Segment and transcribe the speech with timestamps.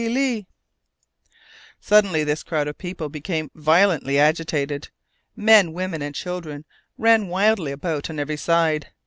[1.79, 4.89] Suddenly, this crowd of people became violently agitated.
[5.35, 6.65] Men, women, and children
[6.97, 8.87] ran wildly about on every side.